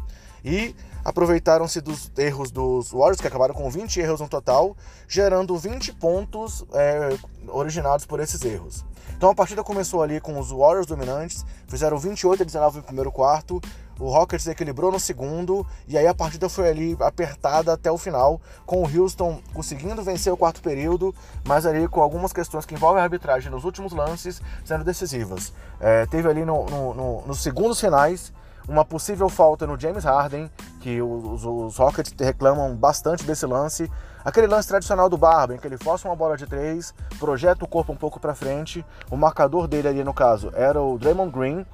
E 0.44 0.75
aproveitaram-se 1.03 1.79
dos 1.79 2.12
erros 2.17 2.51
dos 2.51 2.91
Warriors, 2.91 3.22
que 3.22 3.27
acabaram 3.27 3.53
com 3.53 3.70
20 3.70 4.00
erros 4.00 4.20
no 4.20 4.27
total, 4.27 4.75
gerando 5.08 5.58
20 5.58 5.94
pontos 5.94 6.65
é, 6.74 7.17
originados 7.48 8.06
por 8.06 8.20
esses 8.20 8.44
erros. 8.44 8.84
Então 9.15 9.29
a 9.29 9.36
partida 9.36 9.63
começou 9.63 10.03
ali 10.03 10.20
com 10.20 10.38
os 10.39 10.51
Warriors 10.51 10.86
dominantes, 10.86 11.46
fizeram 11.67 11.98
28 11.98 12.44
a 12.44 12.46
19 12.46 12.77
no 12.77 12.84
primeiro 12.84 13.12
quarto, 13.12 13.62
o 14.00 14.10
Rockets 14.10 14.46
equilibrou 14.48 14.91
no 14.91 15.00
segundo 15.00 15.65
e 15.88 15.98
aí 15.98 16.06
a 16.06 16.13
partida 16.13 16.48
foi 16.48 16.70
ali 16.70 16.98
apertada 17.00 17.74
até 17.74 17.91
o 17.91 17.98
final, 17.98 18.39
com 18.65 18.84
o 18.84 18.86
Houston 18.86 19.41
conseguindo 19.53 20.03
vencer 20.03 20.32
o 20.32 20.38
quarto 20.38 20.62
período, 20.62 21.15
mas 21.46 21.65
ali 21.65 21.88
com 21.88 22.01
algumas 22.01 22.32
questões 22.32 22.65
que 22.65 22.75
envolvem 22.75 23.01
a 23.01 23.03
arbitragem 23.03 23.50
nos 23.50 23.63
últimos 23.63 23.94
lances 23.94 24.41
sendo 24.63 24.84
decisivas. 24.84 25.51
É, 25.79 26.06
teve 26.06 26.29
ali 26.29 26.46
no, 26.46 26.65
no, 26.65 26.94
no, 26.94 27.22
nos 27.25 27.41
segundos 27.41 27.79
finais 27.79 28.32
uma 28.68 28.84
possível 28.84 29.30
falta 29.30 29.66
no 29.66 29.80
James 29.80 30.04
Harden, 30.04 30.52
que 30.82 31.02
os, 31.02 31.46
os, 31.46 31.78
Rockets 31.78 32.14
reclamam 32.20 32.76
bastante 32.76 33.24
desse 33.24 33.46
lance. 33.46 33.90
Aquele 34.26 34.48
lance 34.48 34.68
tradicional 34.68 35.10
do 35.10 35.18
Barba, 35.18 35.56
em 35.56 35.58
que 35.58 35.66
ele 35.66 35.78
força 35.78 36.08
uma 36.08 36.16
bola 36.16 36.36
de 36.36 36.46
três, 36.46 36.94
projeta 37.18 37.64
o 37.64 37.68
corpo 37.68 37.94
um 37.94 37.96
pouco 37.96 38.20
para 38.20 38.36
frente. 38.36 38.86
O 39.10 39.16
marcador 39.16 39.68
dele 39.68 39.88
ali, 39.88 40.04
no 40.04 40.14
caso, 40.14 40.52
era 40.54 40.82
o 40.82 40.98
Draymond 40.98 41.32
Green, 41.32 41.66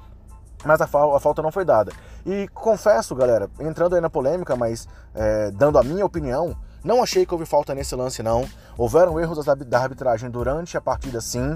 mas 0.64 0.80
a, 0.80 0.84
a, 0.84 1.20
falta 1.20 1.42
não 1.42 1.50
foi 1.50 1.64
dada. 1.64 1.92
E 2.24 2.48
confesso, 2.48 3.14
galera, 3.14 3.50
entrando 3.58 3.96
aí 3.96 4.00
na 4.00 4.08
polêmica, 4.08 4.54
mas 4.54 4.88
é, 5.14 5.50
dando 5.50 5.78
a 5.78 5.82
minha 5.82 6.06
opinião, 6.06 6.56
não 6.84 7.02
achei 7.02 7.26
que 7.26 7.34
houve 7.34 7.44
falta 7.44 7.74
nesse 7.74 7.96
lance, 7.96 8.22
não. 8.22 8.48
Houveram 8.78 9.18
erros 9.18 9.44
da 9.44 9.80
arbitragem 9.80 10.30
durante 10.30 10.76
a 10.76 10.80
partida, 10.80 11.20
sim. 11.20 11.52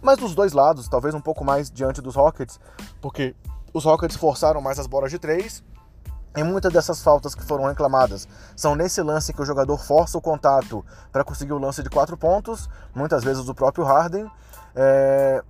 Mas 0.00 0.18
dos 0.18 0.34
dois 0.34 0.52
lados, 0.52 0.88
talvez 0.88 1.14
um 1.14 1.20
pouco 1.20 1.44
mais 1.44 1.70
diante 1.70 2.00
dos 2.00 2.14
Rockets, 2.14 2.60
porque 3.00 3.34
os 3.78 3.84
Rockets 3.84 4.16
forçaram 4.16 4.60
mais 4.60 4.78
as 4.78 4.86
bolas 4.86 5.10
de 5.10 5.18
três. 5.18 5.62
E 6.36 6.42
muitas 6.42 6.72
dessas 6.72 7.02
faltas 7.02 7.34
que 7.34 7.42
foram 7.42 7.64
reclamadas 7.64 8.28
são 8.54 8.74
nesse 8.74 9.00
lance 9.02 9.32
que 9.32 9.40
o 9.40 9.44
jogador 9.44 9.78
força 9.78 10.18
o 10.18 10.20
contato 10.20 10.84
para 11.10 11.24
conseguir 11.24 11.52
o 11.52 11.58
lance 11.58 11.82
de 11.82 11.88
quatro 11.88 12.16
pontos, 12.16 12.68
muitas 12.94 13.24
vezes 13.24 13.48
o 13.48 13.54
próprio 13.54 13.84
Harden. 13.84 14.30
É... 14.76 15.42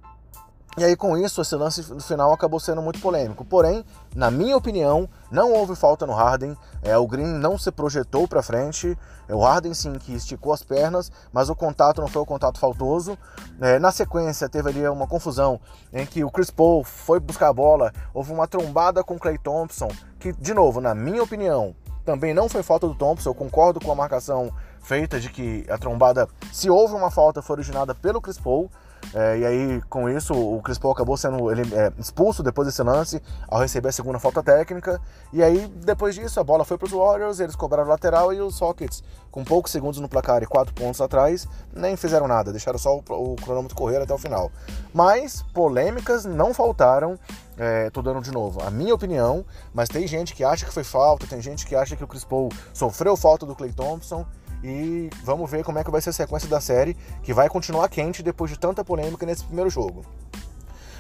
E 0.79 0.85
aí, 0.85 0.95
com 0.95 1.17
isso, 1.17 1.41
esse 1.41 1.57
lance 1.57 1.93
no 1.93 2.01
final 2.01 2.33
acabou 2.33 2.61
sendo 2.61 2.81
muito 2.81 3.01
polêmico. 3.01 3.45
Porém, 3.45 3.85
na 4.15 4.31
minha 4.31 4.57
opinião, 4.57 5.09
não 5.31 5.53
houve 5.53 5.75
falta 5.75 6.07
no 6.07 6.13
Harden. 6.13 6.57
É, 6.83 6.97
o 6.97 7.07
Green 7.07 7.27
não 7.27 7.59
se 7.59 7.73
projetou 7.73 8.29
para 8.29 8.43
frente. 8.43 8.97
É, 9.29 9.35
o 9.35 9.41
Harden 9.41 9.75
sim 9.75 9.93
que 9.95 10.15
esticou 10.15 10.53
as 10.53 10.63
pernas, 10.63 11.11
mas 11.33 11.49
o 11.49 11.57
contato 11.57 12.01
não 12.01 12.07
foi 12.07 12.23
o 12.23 12.27
contato 12.27 12.61
faltoso. 12.61 13.19
É, 13.61 13.79
na 13.79 13.91
sequência, 13.91 14.49
teve 14.49 14.69
ali 14.69 14.89
uma 14.89 15.09
confusão 15.09 15.61
em 15.93 16.07
que 16.07 16.23
o 16.23 16.31
Chris 16.31 16.51
Paul 16.51 16.85
foi 16.85 17.19
buscar 17.19 17.49
a 17.49 17.53
bola. 17.53 17.93
Houve 18.15 18.33
uma 18.33 18.47
trombada 18.47 19.03
com 19.03 19.17
o 19.17 19.19
Clay 19.19 19.37
Thompson, 19.37 19.89
que, 20.21 20.33
de 20.33 20.55
novo, 20.55 20.81
na 20.81 20.95
minha 20.95 21.23
opinião, 21.23 21.75
também 22.05 22.33
não 22.33 22.49
foi 22.49 22.63
falta 22.63 22.87
do 22.87 22.95
Thompson. 22.95 23.31
Eu 23.31 23.35
concordo 23.35 23.81
com 23.81 23.91
a 23.91 23.97
marcação 23.97 24.53
feita 24.81 25.19
de 25.21 25.29
que 25.29 25.67
a 25.69 25.77
trombada, 25.77 26.29
se 26.53 26.71
houve 26.71 26.95
uma 26.95 27.11
falta, 27.11 27.43
foi 27.43 27.57
originada 27.57 27.95
pelo 27.95 28.21
Chris 28.21 28.39
Paul. 28.39 28.71
É, 29.15 29.39
e 29.39 29.47
aí, 29.47 29.83
com 29.89 30.09
isso, 30.09 30.35
o 30.35 30.61
Chris 30.63 30.79
Paul 30.79 30.93
acabou 30.93 31.17
sendo 31.17 31.51
ele, 31.51 31.63
é, 31.75 31.93
expulso 31.99 32.43
depois 32.43 32.67
desse 32.67 32.83
lance, 32.83 33.23
ao 33.49 33.61
receber 33.61 33.89
a 33.89 33.93
segunda 33.93 34.19
falta 34.19 34.43
técnica. 34.43 35.01
E 35.33 35.43
aí, 35.43 35.67
depois 35.85 36.15
disso, 36.15 36.39
a 36.39 36.45
bola 36.45 36.65
foi 36.65 36.77
para 36.77 36.87
os 36.87 36.93
Warriors, 36.93 37.41
eles 37.41 37.57
cobraram 37.57 37.89
lateral 37.89 38.33
e 38.33 38.41
os 38.41 38.59
Rockets, 38.59 39.03
com 39.31 39.45
poucos 39.45 39.73
segundos 39.73 40.01
no 40.01 40.09
placar 40.09 40.43
e 40.43 40.47
quatro 40.47 40.75
pontos 40.75 41.01
atrás, 41.01 41.49
nem 41.75 41.97
fizeram 41.97 42.29
nada, 42.29 42.51
deixaram 42.51 42.79
só 42.79 42.97
o, 42.97 43.33
o 43.33 43.37
cronômetro 43.37 43.77
correr 43.77 44.03
até 44.03 44.13
o 44.13 44.19
final. 44.19 44.51
Mas 44.93 45.43
polêmicas 45.55 46.25
não 46.25 46.53
faltaram. 46.53 47.19
É, 47.61 47.91
tô 47.91 48.01
dando 48.01 48.21
de 48.21 48.31
novo 48.31 48.63
a 48.63 48.71
minha 48.71 48.95
opinião, 48.95 49.45
mas 49.75 49.89
tem 49.89 50.07
gente 50.07 50.33
que 50.33 50.45
acha 50.45 50.65
que 50.65 50.73
foi 50.73 50.85
falta, 50.85 51.27
tem 51.27 51.43
gente 51.43 51.67
que 51.67 51.75
acha 51.75 51.97
que 51.97 52.05
o 52.05 52.07
Chris 52.07 52.23
Paul 52.23 52.51
sofreu 52.73 53.17
falta 53.17 53.45
do 53.45 53.57
Clay 53.57 53.73
Thompson. 53.73 54.25
E 54.63 55.09
vamos 55.23 55.51
ver 55.51 55.65
como 55.65 55.79
é 55.79 55.85
que 55.85 55.91
vai 55.91 56.01
ser 56.01 56.11
a 56.11 56.13
sequência 56.13 56.49
da 56.49 56.61
série, 56.61 56.97
que 57.23 57.33
vai 57.33 57.49
continuar 57.49 57.89
quente 57.89 58.23
depois 58.23 58.51
de 58.51 58.59
tanta 58.59 58.85
polêmica 58.85 59.25
nesse 59.25 59.45
primeiro 59.45 59.71
jogo. 59.71 60.05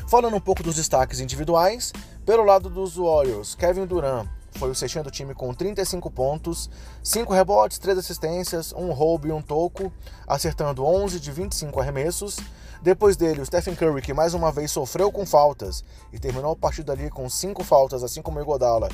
Falando 0.08 0.36
um 0.36 0.40
pouco 0.40 0.62
dos 0.62 0.76
destaques 0.76 1.20
individuais, 1.20 1.92
pelo 2.24 2.44
lado 2.44 2.70
dos 2.70 2.96
Warriors, 2.96 3.54
Kevin 3.54 3.84
Durant 3.84 4.26
foi 4.58 4.70
o 4.70 4.74
sextinho 4.74 5.04
do 5.04 5.10
time 5.10 5.34
com 5.34 5.54
35 5.54 6.10
pontos, 6.10 6.68
5 7.02 7.32
rebotes, 7.32 7.78
3 7.78 7.98
assistências, 7.98 8.72
um 8.72 8.90
roubo 8.92 9.28
e 9.28 9.32
um 9.32 9.40
toco, 9.40 9.92
acertando 10.26 10.84
11 10.84 11.20
de 11.20 11.30
25 11.30 11.80
arremessos. 11.80 12.38
Depois 12.82 13.16
dele, 13.16 13.40
o 13.40 13.46
Stephen 13.46 13.74
Curry, 13.74 14.02
que 14.02 14.12
mais 14.12 14.34
uma 14.34 14.50
vez 14.50 14.70
sofreu 14.70 15.12
com 15.12 15.26
faltas 15.26 15.84
e 16.12 16.18
terminou 16.18 16.52
a 16.52 16.56
partida 16.56 16.92
ali 16.92 17.10
com 17.10 17.28
5 17.28 17.62
faltas, 17.62 18.02
assim 18.02 18.20
como 18.22 18.38
o 18.38 18.42
Igodala, 18.42 18.88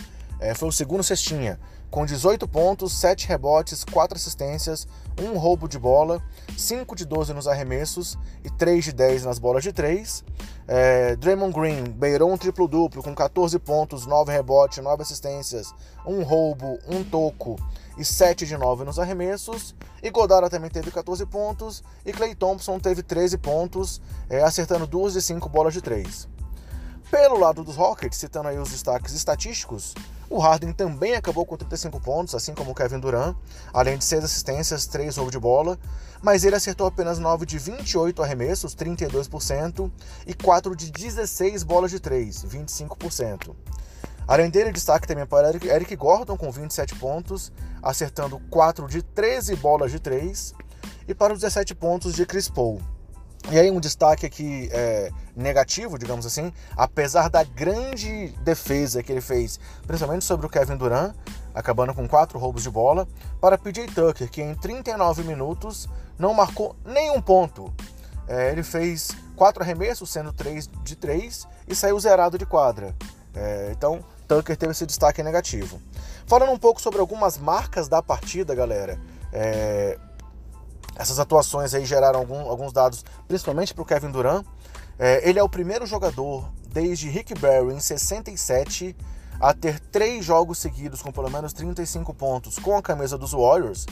é, 0.44 0.52
foi 0.52 0.68
o 0.68 0.72
segundo 0.72 1.02
cestinha, 1.02 1.58
com 1.90 2.04
18 2.04 2.46
pontos, 2.46 2.92
7 2.98 3.26
rebotes, 3.26 3.82
4 3.82 4.14
assistências, 4.14 4.86
1 5.18 5.38
roubo 5.38 5.66
de 5.66 5.78
bola, 5.78 6.22
5 6.54 6.94
de 6.94 7.06
12 7.06 7.32
nos 7.32 7.48
arremessos 7.48 8.18
e 8.44 8.50
3 8.50 8.84
de 8.84 8.92
10 8.92 9.24
nas 9.24 9.38
bolas 9.38 9.62
de 9.62 9.72
3. 9.72 10.22
É, 10.68 11.16
Draymond 11.16 11.54
Green 11.54 11.84
beirou 11.84 12.30
um 12.30 12.36
triplo-duplo 12.36 13.02
com 13.02 13.14
14 13.14 13.58
pontos, 13.58 14.04
9 14.04 14.32
rebotes, 14.32 14.84
9 14.84 15.02
assistências, 15.02 15.72
1 16.04 16.22
roubo, 16.24 16.78
1 16.86 17.04
toco 17.04 17.56
e 17.96 18.04
7 18.04 18.44
de 18.44 18.58
9 18.58 18.84
nos 18.84 18.98
arremessos. 18.98 19.74
E 20.02 20.10
Godara 20.10 20.50
também 20.50 20.68
teve 20.68 20.90
14 20.90 21.24
pontos 21.24 21.82
e 22.04 22.12
Clay 22.12 22.34
Thompson 22.34 22.78
teve 22.78 23.02
13 23.02 23.38
pontos, 23.38 24.02
é, 24.28 24.42
acertando 24.42 24.86
2 24.86 25.14
de 25.14 25.22
5 25.22 25.48
bolas 25.48 25.72
de 25.72 25.80
3. 25.80 26.28
Pelo 27.10 27.38
lado 27.38 27.62
dos 27.62 27.76
Rockets, 27.76 28.18
citando 28.18 28.48
aí 28.48 28.58
os 28.58 28.70
destaques 28.70 29.14
estatísticos, 29.14 29.94
o 30.28 30.38
Harden 30.38 30.72
também 30.72 31.14
acabou 31.14 31.44
com 31.44 31.56
35 31.56 32.00
pontos, 32.00 32.34
assim 32.34 32.54
como 32.54 32.70
o 32.70 32.74
Kevin 32.74 32.98
Durant, 32.98 33.36
além 33.72 33.98
de 33.98 34.04
6 34.04 34.24
assistências, 34.24 34.86
3 34.86 35.16
roubos 35.16 35.32
de 35.32 35.38
bola, 35.38 35.78
mas 36.22 36.44
ele 36.44 36.56
acertou 36.56 36.86
apenas 36.86 37.18
9 37.18 37.44
de 37.44 37.58
28 37.58 38.22
arremessos, 38.22 38.74
32%, 38.74 39.90
e 40.26 40.34
4 40.34 40.74
de 40.74 40.90
16 40.90 41.62
bolas 41.62 41.90
de 41.90 42.00
3, 42.00 42.44
25%. 42.44 43.54
Além 44.26 44.48
dele, 44.48 44.72
destaque 44.72 45.06
também 45.06 45.26
para 45.26 45.50
Eric 45.50 45.94
Gordon 45.96 46.36
com 46.36 46.50
27 46.50 46.94
pontos, 46.94 47.52
acertando 47.82 48.40
4 48.48 48.86
de 48.88 49.02
13 49.02 49.54
bolas 49.56 49.90
de 49.90 50.00
3, 50.00 50.54
e 51.06 51.14
para 51.14 51.34
os 51.34 51.40
17 51.40 51.74
pontos 51.74 52.14
de 52.14 52.24
Chris 52.24 52.48
Paul. 52.48 52.80
E 53.50 53.58
aí 53.58 53.70
um 53.70 53.78
destaque 53.78 54.24
aqui 54.24 54.68
é, 54.72 55.10
negativo, 55.36 55.98
digamos 55.98 56.24
assim, 56.24 56.52
apesar 56.76 57.28
da 57.28 57.44
grande 57.44 58.28
defesa 58.42 59.02
que 59.02 59.12
ele 59.12 59.20
fez, 59.20 59.60
principalmente 59.86 60.24
sobre 60.24 60.46
o 60.46 60.48
Kevin 60.48 60.76
Durant, 60.76 61.14
acabando 61.54 61.92
com 61.92 62.08
quatro 62.08 62.38
roubos 62.38 62.62
de 62.62 62.70
bola, 62.70 63.06
para 63.40 63.58
PJ 63.58 63.86
Tucker, 63.88 64.30
que 64.30 64.42
em 64.42 64.54
39 64.54 65.22
minutos 65.24 65.88
não 66.18 66.32
marcou 66.32 66.74
nenhum 66.84 67.20
ponto. 67.20 67.72
É, 68.26 68.50
ele 68.50 68.62
fez 68.62 69.10
quatro 69.36 69.62
arremessos, 69.62 70.10
sendo 70.10 70.32
três 70.32 70.68
de 70.82 70.96
três, 70.96 71.46
e 71.68 71.74
saiu 71.74 72.00
zerado 72.00 72.38
de 72.38 72.46
quadra. 72.46 72.94
É, 73.34 73.72
então, 73.76 74.02
Tucker 74.26 74.56
teve 74.56 74.72
esse 74.72 74.86
destaque 74.86 75.22
negativo. 75.22 75.80
Falando 76.26 76.52
um 76.52 76.58
pouco 76.58 76.80
sobre 76.80 77.00
algumas 77.00 77.36
marcas 77.36 77.88
da 77.88 78.02
partida, 78.02 78.54
galera. 78.54 78.98
É, 79.32 79.98
essas 80.96 81.18
atuações 81.18 81.74
aí 81.74 81.84
geraram 81.84 82.20
algum, 82.20 82.48
alguns 82.48 82.72
dados, 82.72 83.04
principalmente 83.26 83.74
para 83.74 83.82
o 83.82 83.86
Kevin 83.86 84.10
Durant. 84.10 84.44
É, 84.98 85.28
ele 85.28 85.38
é 85.38 85.42
o 85.42 85.48
primeiro 85.48 85.86
jogador 85.86 86.48
desde 86.68 87.08
Rick 87.08 87.34
Barry 87.34 87.74
em 87.74 87.80
67 87.80 88.96
a 89.40 89.52
ter 89.52 89.80
três 89.80 90.24
jogos 90.24 90.58
seguidos 90.58 91.02
com 91.02 91.10
pelo 91.10 91.30
menos 91.30 91.52
35 91.52 92.14
pontos 92.14 92.58
com 92.58 92.76
a 92.76 92.82
camisa 92.82 93.18
dos 93.18 93.32
Warriors, 93.32 93.86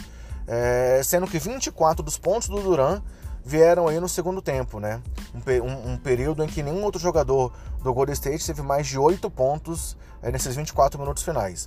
é, 0.47 1.01
sendo 1.05 1.27
que 1.27 1.39
24 1.39 2.03
dos 2.03 2.17
pontos 2.17 2.49
do 2.49 2.61
Durant 2.61 3.03
vieram 3.45 3.89
aí 3.89 3.99
no 3.99 4.09
segundo 4.09 4.41
tempo, 4.41 4.79
né? 4.79 5.01
Um, 5.35 5.63
um, 5.63 5.93
um, 5.93 5.97
período 5.97 6.45
em 6.45 6.47
que 6.47 6.63
nenhum 6.63 6.83
outro 6.85 7.01
jogador 7.01 7.53
do 7.83 7.93
Golden 7.93 8.13
State 8.13 8.47
teve 8.47 8.63
mais 8.63 8.87
de 8.87 8.99
8 8.99 9.29
pontos 9.31 9.97
é, 10.23 10.31
nesses 10.31 10.55
24 10.55 10.99
minutos 10.99 11.23
finais. 11.23 11.67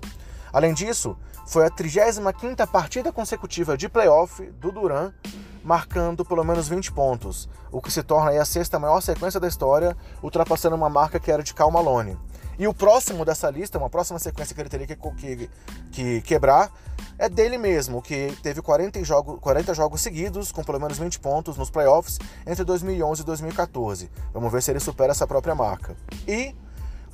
Além 0.55 0.73
disso, 0.73 1.17
foi 1.45 1.65
a 1.65 1.69
35ª 1.69 2.65
partida 2.65 3.11
consecutiva 3.11 3.75
de 3.77 3.89
playoff 3.89 4.41
do 4.51 4.71
Duran, 4.71 5.11
marcando 5.61 6.23
pelo 6.23 6.45
menos 6.45 6.69
20 6.69 6.93
pontos, 6.93 7.49
o 7.73 7.81
que 7.81 7.91
se 7.91 8.01
torna 8.01 8.31
a 8.41 8.45
sexta 8.45 8.79
maior 8.79 9.01
sequência 9.01 9.37
da 9.37 9.49
história, 9.49 9.97
ultrapassando 10.23 10.73
uma 10.73 10.89
marca 10.89 11.19
que 11.19 11.29
era 11.29 11.43
de 11.43 11.53
Cal 11.53 11.69
Malone. 11.69 12.17
E 12.57 12.69
o 12.69 12.73
próximo 12.73 13.25
dessa 13.25 13.49
lista, 13.49 13.77
uma 13.77 13.89
próxima 13.89 14.17
sequência 14.17 14.55
que 14.55 14.61
ele 14.61 14.69
teria 14.69 14.87
que, 14.87 14.95
que, 14.95 15.49
que 15.91 16.21
quebrar, 16.21 16.71
é 17.19 17.27
dele 17.27 17.57
mesmo, 17.57 18.01
que 18.01 18.33
teve 18.41 18.61
40, 18.61 19.03
jogo, 19.03 19.37
40 19.41 19.73
jogos 19.73 19.99
seguidos, 19.99 20.53
com 20.53 20.63
pelo 20.63 20.79
menos 20.79 20.97
20 20.97 21.19
pontos 21.19 21.57
nos 21.57 21.69
playoffs, 21.69 22.17
entre 22.47 22.63
2011 22.63 23.23
e 23.23 23.25
2014. 23.25 24.09
Vamos 24.33 24.53
ver 24.53 24.63
se 24.63 24.71
ele 24.71 24.79
supera 24.79 25.11
essa 25.11 25.27
própria 25.27 25.53
marca. 25.53 25.97
E 26.25 26.55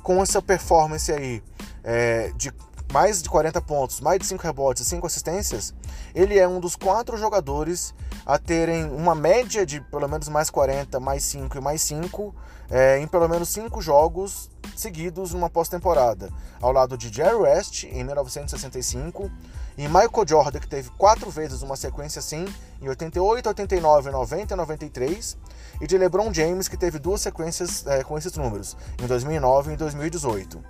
com 0.00 0.22
essa 0.22 0.40
performance 0.40 1.10
aí 1.10 1.42
é, 1.82 2.32
de 2.36 2.52
mais 2.92 3.22
de 3.22 3.30
40 3.30 3.60
pontos, 3.62 4.00
mais 4.00 4.18
de 4.18 4.26
5 4.26 4.42
rebotes 4.42 4.86
e 4.86 4.88
5 4.88 5.06
assistências, 5.06 5.74
ele 6.14 6.38
é 6.38 6.46
um 6.46 6.60
dos 6.60 6.76
quatro 6.76 7.16
jogadores 7.16 7.94
a 8.26 8.38
terem 8.38 8.84
uma 8.84 9.14
média 9.14 9.64
de 9.64 9.80
pelo 9.80 10.06
menos 10.06 10.28
mais 10.28 10.50
40, 10.50 11.00
mais 11.00 11.24
5 11.24 11.56
e 11.56 11.60
mais 11.60 11.80
5 11.80 12.34
é, 12.70 12.98
em 12.98 13.06
pelo 13.06 13.26
menos 13.28 13.48
5 13.48 13.80
jogos 13.80 14.50
seguidos 14.76 15.32
numa 15.32 15.48
pós-temporada, 15.48 16.28
ao 16.60 16.70
lado 16.70 16.98
de 16.98 17.12
Jerry 17.12 17.34
West 17.34 17.84
em 17.84 18.04
1965 18.04 19.30
e 19.78 19.88
Michael 19.88 20.28
Jordan, 20.28 20.60
que 20.60 20.68
teve 20.68 20.90
quatro 20.90 21.30
vezes 21.30 21.62
uma 21.62 21.76
sequência 21.76 22.18
assim, 22.18 22.44
em 22.80 22.88
88, 22.90 23.48
89, 23.48 24.10
90 24.10 24.52
e 24.52 24.56
93, 24.56 25.38
e 25.80 25.86
de 25.86 25.96
LeBron 25.96 26.32
James, 26.32 26.68
que 26.68 26.76
teve 26.76 26.98
duas 26.98 27.22
sequências 27.22 27.86
é, 27.86 28.04
com 28.04 28.18
esses 28.18 28.34
números, 28.36 28.76
em 29.02 29.06
2009 29.06 29.70
e 29.70 29.74
em 29.74 29.76
2018. 29.78 30.62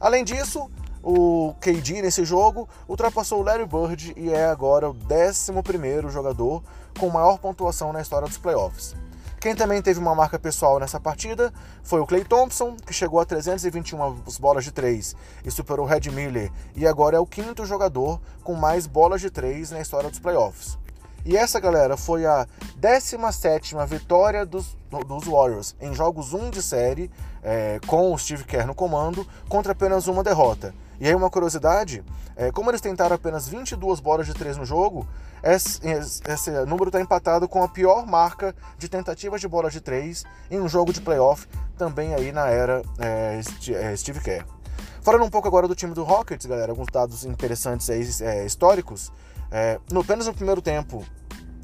Além 0.00 0.24
disso, 0.24 0.70
o 1.08 1.54
KD 1.60 2.02
nesse 2.02 2.24
jogo 2.24 2.68
ultrapassou 2.88 3.38
o 3.38 3.42
Larry 3.44 3.64
Bird 3.64 4.12
e 4.16 4.28
é 4.28 4.46
agora 4.46 4.90
o 4.90 4.96
11 5.08 6.12
jogador 6.12 6.64
com 6.98 7.08
maior 7.08 7.38
pontuação 7.38 7.92
na 7.92 8.00
história 8.00 8.26
dos 8.26 8.38
playoffs. 8.38 8.96
Quem 9.40 9.54
também 9.54 9.80
teve 9.80 10.00
uma 10.00 10.16
marca 10.16 10.36
pessoal 10.36 10.80
nessa 10.80 10.98
partida 10.98 11.52
foi 11.84 12.00
o 12.00 12.06
Clay 12.06 12.24
Thompson, 12.24 12.74
que 12.84 12.92
chegou 12.92 13.20
a 13.20 13.24
321 13.24 14.14
bolas 14.40 14.64
de 14.64 14.72
3 14.72 15.14
e 15.44 15.50
superou 15.52 15.86
o 15.86 15.88
Red 15.88 16.10
Miller, 16.10 16.50
e 16.74 16.84
agora 16.84 17.16
é 17.16 17.20
o 17.20 17.26
quinto 17.26 17.64
jogador 17.64 18.20
com 18.42 18.54
mais 18.54 18.88
bolas 18.88 19.20
de 19.20 19.30
3 19.30 19.70
na 19.70 19.80
história 19.80 20.10
dos 20.10 20.18
playoffs. 20.18 20.76
E 21.24 21.36
essa, 21.36 21.60
galera, 21.60 21.96
foi 21.96 22.26
a 22.26 22.48
17 22.78 23.76
vitória 23.86 24.44
dos, 24.44 24.76
dos 25.06 25.24
Warriors 25.24 25.76
em 25.80 25.94
jogos 25.94 26.32
1 26.32 26.50
de 26.50 26.62
série, 26.62 27.08
é, 27.44 27.78
com 27.86 28.12
o 28.12 28.18
Steve 28.18 28.42
Kerr 28.42 28.66
no 28.66 28.74
comando, 28.74 29.24
contra 29.48 29.70
apenas 29.70 30.08
uma 30.08 30.24
derrota. 30.24 30.74
E 31.00 31.06
aí 31.06 31.14
uma 31.14 31.30
curiosidade, 31.30 32.02
é, 32.34 32.50
como 32.50 32.70
eles 32.70 32.80
tentaram 32.80 33.16
apenas 33.16 33.48
22 33.48 34.00
bolas 34.00 34.26
de 34.26 34.34
3 34.34 34.56
no 34.56 34.64
jogo, 34.64 35.06
esse, 35.42 35.80
esse 36.28 36.50
número 36.66 36.86
está 36.86 37.00
empatado 37.00 37.48
com 37.48 37.62
a 37.62 37.68
pior 37.68 38.06
marca 38.06 38.54
de 38.78 38.88
tentativas 38.88 39.40
de 39.40 39.46
bola 39.46 39.70
de 39.70 39.80
3 39.80 40.24
em 40.50 40.60
um 40.60 40.68
jogo 40.68 40.92
de 40.92 41.00
playoff, 41.00 41.46
também 41.76 42.14
aí 42.14 42.32
na 42.32 42.48
era 42.48 42.82
é, 42.98 43.40
é, 43.70 43.96
Steve 43.96 44.20
Kerr. 44.20 44.44
Falando 45.02 45.24
um 45.24 45.30
pouco 45.30 45.46
agora 45.46 45.68
do 45.68 45.74
time 45.74 45.94
do 45.94 46.02
Rockets, 46.02 46.46
galera, 46.46 46.72
alguns 46.72 46.88
dados 46.92 47.24
interessantes 47.24 47.88
aí, 47.90 48.04
é, 48.22 48.44
históricos. 48.44 49.12
É, 49.52 49.78
no, 49.92 50.00
apenas 50.00 50.26
no 50.26 50.34
primeiro 50.34 50.60
tempo, 50.60 51.04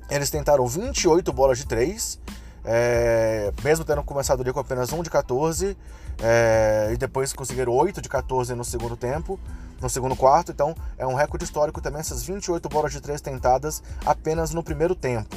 eles 0.09 0.31
tentaram 0.31 0.65
28 0.67 1.33
bolas 1.33 1.59
de 1.59 1.67
3, 1.67 2.21
é, 2.65 3.53
mesmo 3.65 3.85
tendo 3.85 4.03
começado 4.05 4.43
ali 4.43 4.53
com 4.53 4.61
apenas 4.61 4.93
1 4.93 5.03
de 5.03 5.11
14, 5.11 5.77
é, 6.21 6.91
e 6.93 6.97
depois 6.97 7.33
conseguiram 7.33 7.73
8 7.73 8.01
de 8.01 8.09
14 8.09 8.55
no 8.55 8.65
segundo 8.65 8.97
tempo, 8.97 9.39
no 9.81 9.91
segundo 9.91 10.15
quarto, 10.15 10.53
então 10.53 10.75
é 10.97 11.07
um 11.07 11.15
recorde 11.15 11.45
histórico 11.45 11.81
também 11.81 12.01
essas 12.01 12.23
28 12.23 12.69
bolas 12.69 12.93
de 12.93 13.01
3 13.01 13.21
tentadas 13.21 13.83
apenas 14.07 14.53
no 14.53 14.63
primeiro 14.63 14.95
tempo. 14.95 15.37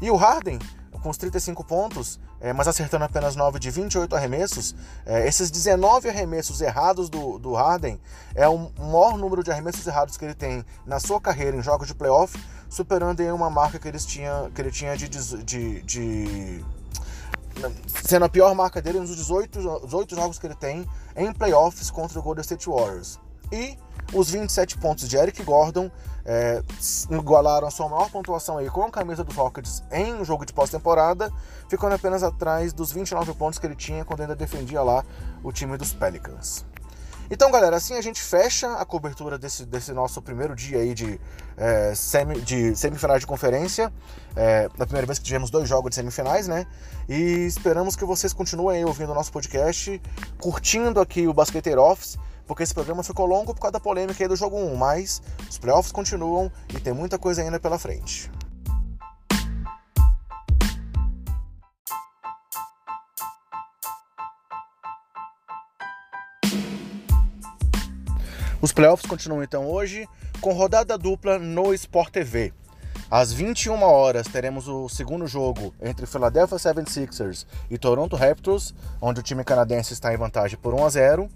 E 0.00 0.10
o 0.10 0.16
Harden, 0.16 0.58
com 1.02 1.08
os 1.08 1.16
35 1.16 1.64
pontos, 1.64 2.20
é, 2.40 2.52
mas 2.52 2.68
acertando 2.68 3.04
apenas 3.04 3.36
9 3.36 3.58
de 3.58 3.70
28 3.70 4.14
arremessos, 4.16 4.74
é, 5.04 5.26
esses 5.26 5.50
19 5.50 6.08
arremessos 6.08 6.60
errados 6.60 7.08
do, 7.10 7.38
do 7.38 7.54
Harden 7.54 8.00
é 8.34 8.48
o 8.48 8.70
maior 8.78 9.18
número 9.18 9.42
de 9.42 9.50
arremessos 9.50 9.86
errados 9.86 10.16
que 10.16 10.24
ele 10.24 10.34
tem 10.34 10.64
na 10.86 10.98
sua 10.98 11.20
carreira 11.20 11.56
em 11.56 11.62
jogos 11.62 11.86
de 11.86 11.94
playoff, 11.94 12.38
superando 12.68 13.20
em 13.20 13.30
uma 13.30 13.50
marca 13.50 13.78
que, 13.78 13.88
eles 13.88 14.06
tinha, 14.06 14.50
que 14.54 14.60
ele 14.60 14.70
tinha 14.70 14.96
de, 14.96 15.08
de, 15.08 15.82
de 15.82 16.64
sendo 18.04 18.24
a 18.24 18.28
pior 18.28 18.54
marca 18.54 18.80
dele 18.80 19.00
nos 19.00 19.14
18, 19.14 19.86
18 19.86 20.14
jogos 20.14 20.38
que 20.38 20.46
ele 20.46 20.54
tem 20.54 20.86
em 21.16 21.32
playoffs 21.32 21.90
contra 21.90 22.18
o 22.18 22.22
Golden 22.22 22.42
State 22.42 22.68
Warriors. 22.68 23.18
E 23.52 23.76
os 24.12 24.30
27 24.30 24.78
pontos 24.78 25.08
de 25.08 25.16
Eric 25.16 25.42
Gordon 25.42 25.90
é, 26.24 26.62
igualaram 27.10 27.66
a 27.66 27.70
sua 27.70 27.88
maior 27.88 28.10
pontuação 28.10 28.58
aí 28.58 28.68
com 28.68 28.84
a 28.84 28.90
camisa 28.90 29.24
dos 29.24 29.34
Rockets 29.34 29.82
em 29.90 30.14
um 30.14 30.24
jogo 30.24 30.44
de 30.44 30.52
pós-temporada, 30.52 31.32
ficando 31.68 31.94
apenas 31.94 32.22
atrás 32.22 32.72
dos 32.72 32.92
29 32.92 33.34
pontos 33.34 33.58
que 33.58 33.66
ele 33.66 33.74
tinha 33.74 34.04
quando 34.04 34.20
ainda 34.20 34.36
defendia 34.36 34.82
lá 34.82 35.04
o 35.42 35.52
time 35.52 35.76
dos 35.76 35.92
Pelicans. 35.92 36.64
Então, 37.30 37.48
galera, 37.48 37.76
assim 37.76 37.94
a 37.94 38.00
gente 38.00 38.20
fecha 38.20 38.72
a 38.74 38.84
cobertura 38.84 39.38
desse, 39.38 39.64
desse 39.64 39.92
nosso 39.92 40.20
primeiro 40.20 40.56
dia 40.56 40.78
aí 40.78 40.92
de, 40.92 41.20
é, 41.56 41.94
semi, 41.94 42.40
de 42.40 42.74
semifinais 42.74 43.20
de 43.20 43.26
conferência. 43.26 43.92
É, 44.34 44.68
a 44.76 44.84
primeira 44.84 45.06
vez 45.06 45.20
que 45.20 45.24
tivemos 45.24 45.48
dois 45.48 45.68
jogos 45.68 45.90
de 45.90 45.94
semifinais, 45.94 46.48
né? 46.48 46.66
E 47.08 47.46
esperamos 47.46 47.94
que 47.94 48.04
vocês 48.04 48.32
continuem 48.32 48.84
ouvindo 48.84 49.12
o 49.12 49.14
nosso 49.14 49.30
podcast, 49.30 50.02
curtindo 50.40 51.00
aqui 51.00 51.28
o 51.28 51.32
Basqueteiro 51.32 51.80
Office, 51.80 52.18
porque 52.48 52.64
esse 52.64 52.74
programa 52.74 53.04
ficou 53.04 53.26
longo 53.26 53.54
por 53.54 53.60
causa 53.60 53.74
da 53.74 53.80
polêmica 53.80 54.24
aí 54.24 54.28
do 54.28 54.34
jogo 54.34 54.56
1, 54.56 54.74
mas 54.74 55.22
os 55.48 55.56
playoffs 55.56 55.92
continuam 55.92 56.50
e 56.74 56.80
tem 56.80 56.92
muita 56.92 57.16
coisa 57.16 57.42
ainda 57.42 57.60
pela 57.60 57.78
frente. 57.78 58.28
Os 68.62 68.72
playoffs 68.72 69.08
continuam 69.08 69.42
então 69.42 69.66
hoje 69.66 70.06
com 70.38 70.52
rodada 70.52 70.98
dupla 70.98 71.38
no 71.38 71.72
Sport 71.72 72.12
TV. 72.12 72.52
Às 73.10 73.32
21 73.32 73.82
horas 73.82 74.28
teremos 74.28 74.68
o 74.68 74.86
segundo 74.86 75.26
jogo 75.26 75.74
entre 75.80 76.04
Philadelphia 76.04 76.58
76ers 76.58 77.46
e 77.70 77.78
Toronto 77.78 78.16
Raptors, 78.16 78.74
onde 79.00 79.20
o 79.20 79.22
time 79.22 79.42
canadense 79.44 79.94
está 79.94 80.12
em 80.12 80.18
vantagem 80.18 80.58
por 80.58 80.74
1 80.74 80.84
a 80.84 80.88
0. 80.90 81.28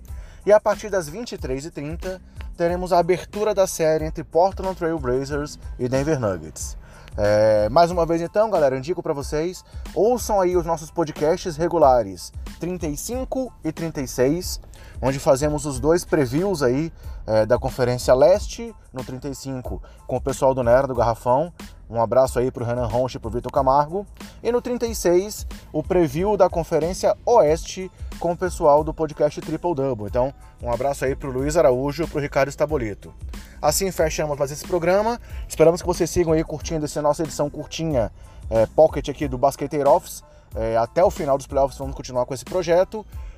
E 0.45 0.53
a 0.53 0.61
partir 0.61 0.91
das 0.91 1.11
23h30 1.11 2.21
teremos 2.59 2.93
a 2.93 2.99
abertura 2.99 3.55
da 3.55 3.67
série 3.67 4.05
entre 4.05 4.23
Portland 4.23 4.77
Trail 4.77 4.99
Blazers 4.99 5.59
e 5.79 5.89
Denver 5.89 6.21
Nuggets. 6.21 6.77
É, 7.17 7.69
mais 7.71 7.91
uma 7.91 8.05
vez 8.05 8.21
então, 8.21 8.51
galera, 8.51 8.77
indico 8.77 9.03
para 9.03 9.15
vocês, 9.15 9.65
ouçam 9.95 10.41
aí 10.41 10.57
os 10.57 10.67
nossos 10.67 10.91
podcasts 10.91 11.57
regulares 11.57 12.33
35 12.61 13.53
e 13.65 13.73
36, 13.73 14.61
onde 15.01 15.19
fazemos 15.19 15.67
os 15.67 15.81
dois 15.81 16.05
previews 16.05 16.63
aí 16.63 16.93
é, 17.27 17.47
da 17.47 17.59
Conferência 17.59 18.15
Leste 18.15 18.75
no 18.93 19.05
35 19.05 19.83
com 20.07 20.17
o 20.17 20.21
pessoal 20.21 20.55
do 20.55 20.63
Nera 20.63 20.87
do 20.87 20.95
Garrafão. 20.95 21.53
Um 21.89 22.01
abraço 22.01 22.39
aí 22.39 22.51
pro 22.51 22.65
Renan 22.65 22.87
Ronche 22.87 23.19
e 23.19 23.21
pro 23.21 23.31
Vitor 23.31 23.53
Camargo. 23.53 24.07
E 24.43 24.51
no 24.51 24.61
36, 24.61 25.47
o 25.73 25.83
preview 25.83 26.37
da 26.37 26.49
Conferência 26.49 27.17
Oeste 27.27 27.91
com 28.19 28.33
o 28.33 28.37
pessoal 28.37 28.83
do 28.83 28.95
podcast 28.95 29.41
Triple 29.41 29.75
Double. 29.75 30.07
Então, 30.07 30.33
um 30.63 30.73
abraço 30.73 31.05
aí 31.05 31.15
pro 31.15 31.31
Luiz 31.31 31.57
Araújo 31.57 32.05
e 32.05 32.07
pro 32.07 32.21
Ricardo 32.21 32.49
Estabolito. 32.49 33.13
Assim 33.61 33.91
fechamos 33.91 34.39
mais 34.39 34.51
esse 34.51 34.67
programa. 34.67 35.21
Esperamos 35.49 35.81
que 35.81 35.87
vocês 35.87 36.09
sigam 36.09 36.33
aí 36.33 36.43
curtindo 36.43 36.85
essa 36.85 37.03
nossa 37.03 37.23
edição 37.23 37.51
curtinha 37.51 38.11
é, 38.51 38.67
pocket 38.67 39.09
aqui 39.09 39.29
do 39.29 39.39
Basqueteiro 39.39 39.91
Office. 39.91 40.23
É, 40.55 40.77
até 40.77 41.03
o 41.03 41.11
final 41.11 41.37
dos 41.37 41.47
playoffs 41.47 41.79
vamos 41.79 41.95
continuar 41.95 42.27
com 42.27 42.35
esse 42.35 42.45
projeto. 42.45 43.05